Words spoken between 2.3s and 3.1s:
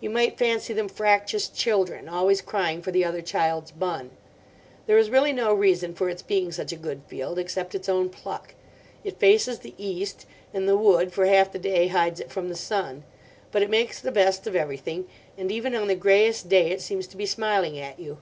crying for the